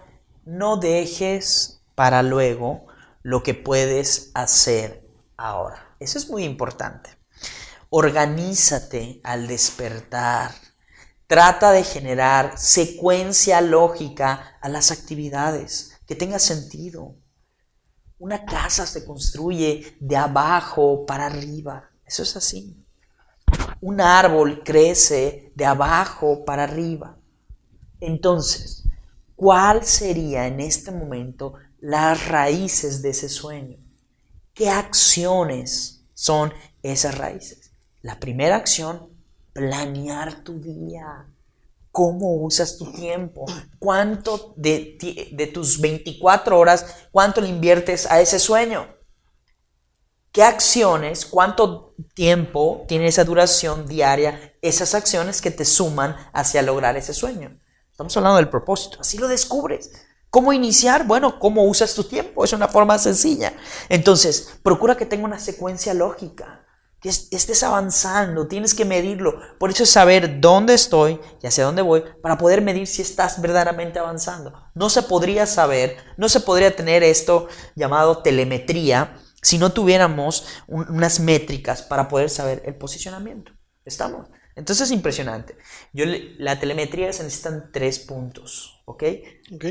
[0.44, 2.86] no dejes para luego
[3.22, 5.94] lo que puedes hacer ahora.
[5.98, 7.10] Eso es muy importante.
[7.90, 10.52] Organízate al despertar.
[11.26, 17.16] Trata de generar secuencia lógica a las actividades, que tenga sentido.
[18.18, 21.90] Una casa se construye de abajo para arriba.
[22.04, 22.83] Eso es así
[23.80, 27.16] un árbol crece de abajo para arriba.
[28.00, 28.84] Entonces,
[29.36, 33.78] ¿cuál sería en este momento las raíces de ese sueño?
[34.52, 37.72] ¿Qué acciones son esas raíces?
[38.02, 39.08] La primera acción,
[39.52, 41.26] planear tu día.
[41.90, 43.46] ¿Cómo usas tu tiempo?
[43.78, 44.98] ¿Cuánto de,
[45.52, 48.93] tus 24 horas, cuánto le inviertes a ese sueño?
[50.34, 56.96] ¿Qué acciones, cuánto tiempo tiene esa duración diaria, esas acciones que te suman hacia lograr
[56.96, 57.56] ese sueño?
[57.92, 59.92] Estamos hablando del propósito, así lo descubres.
[60.30, 61.06] ¿Cómo iniciar?
[61.06, 62.42] Bueno, ¿cómo usas tu tiempo?
[62.42, 63.52] Es una forma sencilla.
[63.88, 66.66] Entonces, procura que tenga una secuencia lógica,
[67.00, 69.38] que estés avanzando, tienes que medirlo.
[69.60, 73.40] Por eso es saber dónde estoy y hacia dónde voy para poder medir si estás
[73.40, 74.52] verdaderamente avanzando.
[74.74, 81.20] No se podría saber, no se podría tener esto llamado telemetría si no tuviéramos unas
[81.20, 83.52] métricas para poder saber el posicionamiento.
[83.84, 84.26] ¿Estamos?
[84.56, 85.58] Entonces es impresionante.
[85.92, 86.06] Yo,
[86.38, 89.04] la telemetría se necesitan tres puntos, ¿ok?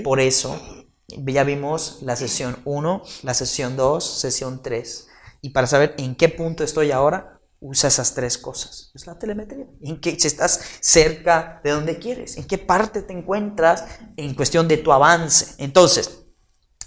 [0.03, 0.61] Por eso
[1.07, 5.07] ya vimos la sesión 1, la sesión 2, sesión 3.
[5.41, 8.91] Y para saber en qué punto estoy ahora, usa esas tres cosas.
[8.93, 9.65] Es la telemetría.
[9.81, 13.85] En qué, si estás cerca de donde quieres, en qué parte te encuentras
[14.17, 15.55] en cuestión de tu avance.
[15.57, 16.25] Entonces,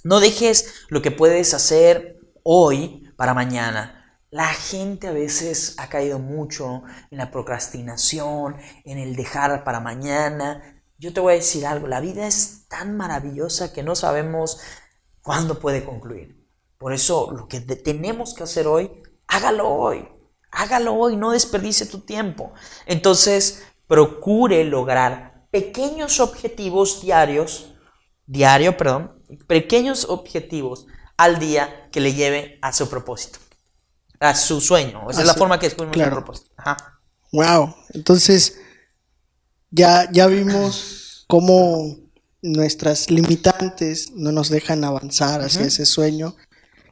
[0.04, 2.15] no dejes lo que puedes hacer
[2.48, 4.20] hoy para mañana.
[4.30, 10.80] La gente a veces ha caído mucho en la procrastinación, en el dejar para mañana.
[10.96, 14.60] Yo te voy a decir algo, la vida es tan maravillosa que no sabemos
[15.22, 16.46] cuándo puede concluir.
[16.78, 18.92] Por eso lo que tenemos que hacer hoy,
[19.26, 20.08] hágalo hoy.
[20.52, 22.52] Hágalo hoy, no desperdice tu tiempo.
[22.86, 27.74] Entonces, procure lograr pequeños objetivos diarios,
[28.24, 30.86] diario, perdón, pequeños objetivos
[31.16, 33.38] al día que le lleve a su propósito,
[34.20, 35.10] a su sueño.
[35.10, 36.16] Esa es la forma que descubrimos claro.
[36.16, 36.50] propósito.
[37.32, 37.74] Wow.
[37.94, 38.58] Entonces,
[39.70, 41.96] ya, ya vimos cómo
[42.42, 46.36] nuestras limitantes no nos dejan avanzar hacia ese sueño.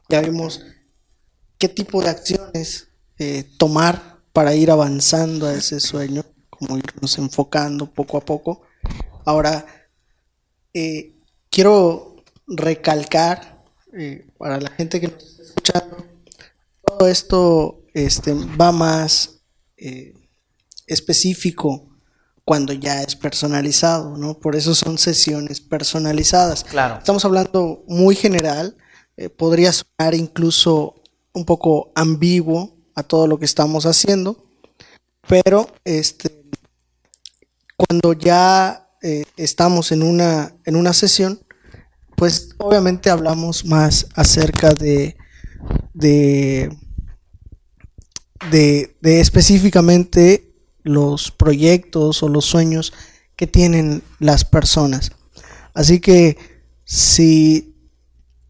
[0.09, 0.61] Ya vimos
[1.57, 7.91] qué tipo de acciones eh, tomar para ir avanzando a ese sueño, como irnos enfocando
[7.91, 8.63] poco a poco.
[9.23, 9.65] Ahora,
[10.73, 11.15] eh,
[11.49, 12.17] quiero
[12.47, 13.54] recalcar
[13.97, 16.05] eh, para la gente que nos está escuchando,
[16.85, 19.39] todo esto este, va más
[19.77, 20.13] eh,
[20.87, 21.89] específico
[22.43, 24.37] cuando ya es personalizado, ¿no?
[24.37, 26.63] Por eso son sesiones personalizadas.
[26.63, 26.99] Claro.
[26.99, 28.77] Estamos hablando muy general,
[29.17, 30.95] eh, podría sonar incluso
[31.33, 34.45] un poco ambiguo a todo lo que estamos haciendo,
[35.27, 36.43] pero este,
[37.75, 41.39] cuando ya eh, estamos en una, en una sesión,
[42.15, 45.17] pues obviamente hablamos más acerca de,
[45.93, 46.69] de,
[48.51, 50.53] de, específicamente
[50.83, 52.93] los proyectos o los sueños
[53.35, 55.11] que tienen las personas.
[55.73, 56.37] Así que
[56.85, 57.75] si,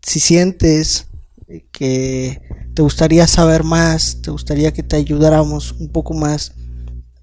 [0.01, 1.07] si sientes
[1.72, 2.41] que
[2.74, 6.53] te gustaría saber más, te gustaría que te ayudáramos un poco más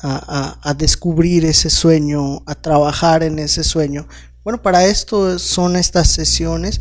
[0.01, 4.09] a, a, a, descubrir ese sueño, a trabajar en ese sueño.
[4.45, 6.81] Bueno, para esto son estas sesiones.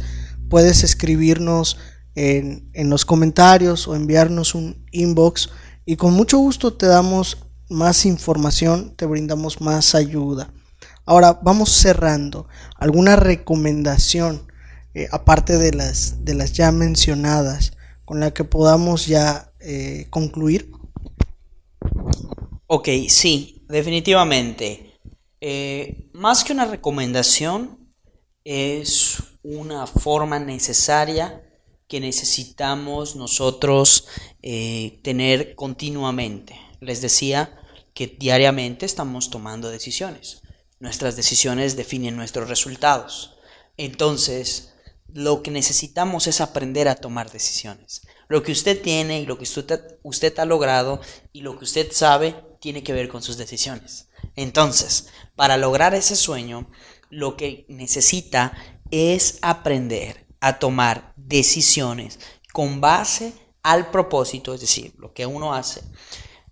[0.50, 1.78] Puedes escribirnos
[2.16, 5.50] en, en los comentarios o enviarnos un inbox
[5.86, 7.38] y con mucho gusto te damos
[7.70, 10.54] más información, te brindamos más ayuda.
[11.06, 12.48] Ahora vamos cerrando.
[12.76, 14.52] ¿Alguna recomendación,
[14.94, 17.74] eh, aparte de las, de las ya mencionadas,
[18.06, 20.72] con la que podamos ya eh, concluir?
[22.68, 24.91] Ok, sí, definitivamente.
[25.42, 27.94] Eh, más que una recomendación,
[28.44, 31.44] es una forma necesaria
[31.88, 34.08] que necesitamos nosotros
[34.42, 36.60] eh, tener continuamente.
[36.80, 37.62] Les decía,
[37.94, 40.42] que diariamente estamos tomando decisiones.
[40.80, 43.38] Nuestras decisiones definen nuestros resultados.
[43.78, 44.74] Entonces,
[45.14, 48.02] lo que necesitamos es aprender a tomar decisiones.
[48.28, 51.02] Lo que usted tiene y lo que usted, usted ha logrado
[51.34, 54.08] y lo que usted sabe tiene que ver con sus decisiones.
[54.38, 56.70] Entonces, para lograr ese sueño,
[57.10, 58.54] lo que necesita
[58.92, 62.20] es aprender a tomar decisiones
[62.54, 63.34] con base
[63.64, 65.82] al propósito, es decir, lo que uno hace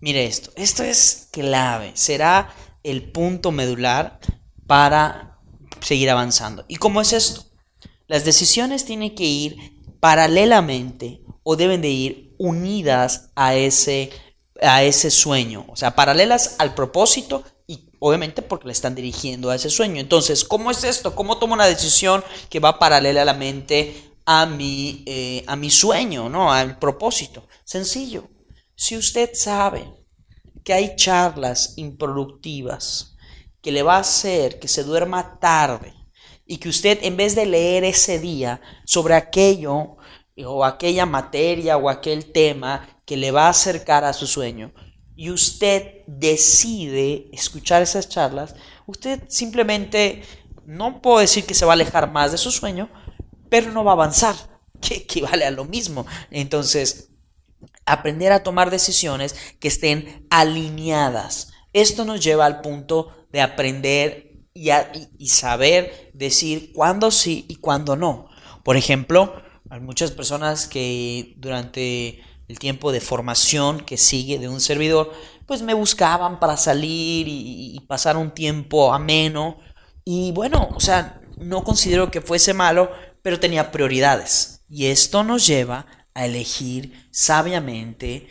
[0.00, 4.18] Mire esto, esto es clave, será el punto medular
[4.66, 5.38] para
[5.80, 6.64] seguir avanzando.
[6.68, 7.44] ¿Y cómo es esto?
[8.06, 9.56] Las decisiones tienen que ir
[10.00, 14.08] paralelamente o deben de ir unidas a ese,
[14.60, 19.54] a ese sueño, o sea, paralelas al propósito y obviamente porque le están dirigiendo a
[19.54, 20.00] ese sueño.
[20.00, 21.14] Entonces, ¿cómo es esto?
[21.14, 26.52] ¿Cómo tomo una decisión que va paralelamente a mi, eh, a mi sueño, ¿no?
[26.52, 27.46] al propósito?
[27.64, 28.28] Sencillo
[28.80, 29.92] si usted sabe
[30.64, 33.14] que hay charlas improductivas
[33.60, 35.92] que le va a hacer que se duerma tarde
[36.46, 39.98] y que usted en vez de leer ese día sobre aquello
[40.46, 44.72] o aquella materia o aquel tema que le va a acercar a su sueño
[45.16, 48.54] y usted decide escuchar esas charlas,
[48.86, 50.22] usted simplemente
[50.64, 52.88] no puedo decir que se va a alejar más de su sueño,
[53.48, 54.36] pero no va a avanzar,
[54.80, 56.06] que equivale a lo mismo.
[56.30, 57.08] Entonces,
[57.84, 61.50] aprender a tomar decisiones que estén alineadas.
[61.72, 68.28] Esto nos lleva al punto de aprender y, saber decir cuándo sí y cuándo no.
[68.62, 74.60] Por ejemplo, hay muchas personas que durante el tiempo de formación que sigue de un
[74.60, 75.12] servidor,
[75.46, 79.58] pues me buscaban para salir y, pasar un tiempo ameno.
[80.04, 82.90] Y bueno, o sea, no considero que fuese malo,
[83.22, 84.64] pero tenía prioridades.
[84.68, 88.26] Y esto nos lleva a elegir sabiamente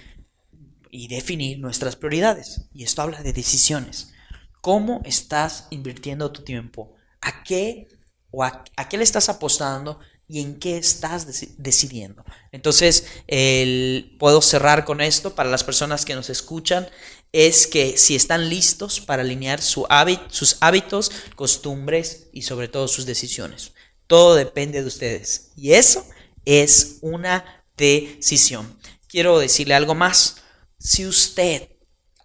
[0.91, 2.69] y definir nuestras prioridades.
[2.73, 4.11] Y esto habla de decisiones.
[4.59, 6.93] ¿Cómo estás invirtiendo tu tiempo?
[7.21, 7.87] ¿A qué
[8.31, 9.99] o a, qué le estás apostando
[10.29, 11.25] y en qué estás
[11.57, 12.23] decidiendo?
[12.51, 16.87] Entonces, el, puedo cerrar con esto para las personas que nos escuchan.
[17.31, 19.85] Es que si están listos para alinear su
[20.29, 23.73] sus hábitos, costumbres y sobre todo sus decisiones.
[24.07, 25.51] Todo depende de ustedes.
[25.55, 26.05] Y eso
[26.45, 28.79] es una decisión.
[29.07, 30.37] Quiero decirle algo más.
[30.77, 31.69] Si usted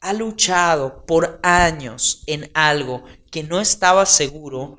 [0.01, 4.77] ha luchado por años en algo que no estaba seguro,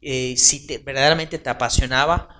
[0.00, 2.37] eh, si te, verdaderamente te apasionaba,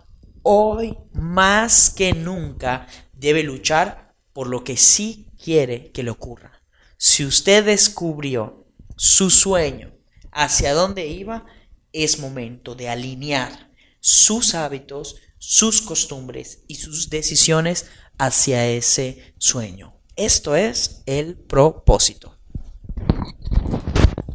[0.51, 6.63] hoy más que nunca debe luchar por lo que sí quiere que le ocurra.
[6.97, 9.93] Si usted descubrió su sueño,
[10.33, 11.45] hacia dónde iba,
[11.93, 13.71] es momento de alinear
[14.01, 17.85] sus hábitos, sus costumbres y sus decisiones
[18.17, 20.01] hacia ese sueño.
[20.17, 22.39] Esto es el propósito.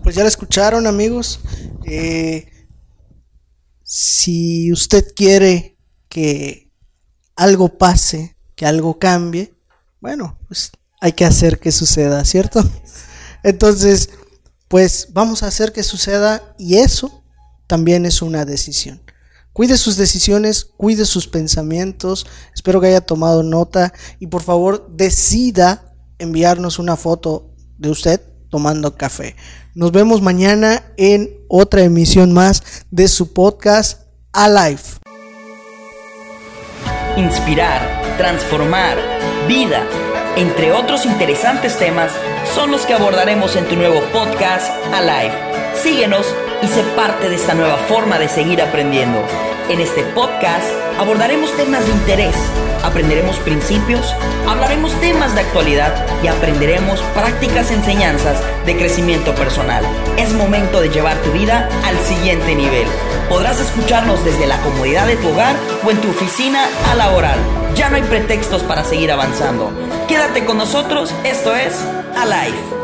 [0.03, 1.39] Pues ya lo escucharon amigos.
[1.85, 2.67] Eh,
[3.81, 5.72] si usted quiere
[6.13, 6.69] que
[7.35, 9.51] algo pase, que algo cambie,
[9.99, 12.63] bueno, pues hay que hacer que suceda, ¿cierto?
[13.43, 14.11] Entonces,
[14.67, 17.23] pues vamos a hacer que suceda y eso
[17.65, 19.01] también es una decisión.
[19.53, 22.27] Cuide sus decisiones, cuide sus pensamientos.
[22.53, 28.97] Espero que haya tomado nota y por favor decida enviarnos una foto de usted tomando
[28.97, 29.35] café.
[29.73, 32.61] Nos vemos mañana en otra emisión más
[32.91, 34.01] de su podcast
[34.31, 35.02] Alive.
[37.15, 38.97] Inspirar, transformar,
[39.47, 39.83] vida,
[40.35, 42.11] entre otros interesantes temas,
[42.53, 45.33] son los que abordaremos en tu nuevo podcast Alive.
[45.75, 49.23] Síguenos y sé parte de esta nueva forma de seguir aprendiendo.
[49.69, 50.65] En este podcast
[50.99, 52.35] abordaremos temas de interés,
[52.83, 54.13] aprenderemos principios,
[54.47, 59.83] hablaremos temas de actualidad y aprenderemos prácticas enseñanzas de crecimiento personal.
[60.17, 62.87] Es momento de llevar tu vida al siguiente nivel.
[63.29, 67.62] Podrás escucharnos desde la comodidad de tu hogar o en tu oficina a la oral.
[67.75, 69.71] Ya no hay pretextos para seguir avanzando.
[70.07, 71.83] Quédate con nosotros, esto es
[72.15, 72.82] Alive.